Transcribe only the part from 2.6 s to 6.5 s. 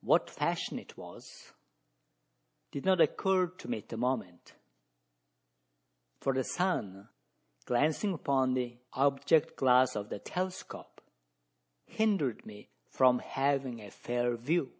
did not occur to me at the moment; for the